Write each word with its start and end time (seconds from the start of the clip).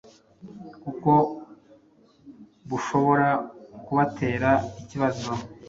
kuko 0.83 1.11
bushobora 2.69 3.29
kubatera 3.85 4.49
ikibazo 4.81 5.31